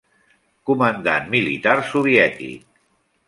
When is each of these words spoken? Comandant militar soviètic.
Comandant 0.69 1.29
militar 1.35 1.75
soviètic. 1.91 2.65